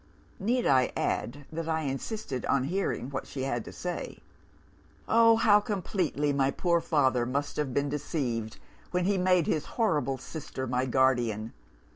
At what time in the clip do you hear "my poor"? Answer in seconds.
6.33-6.81